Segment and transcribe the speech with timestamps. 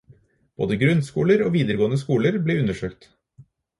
[0.61, 3.07] Både grunnskoler og videregående skoler ble undersøkt.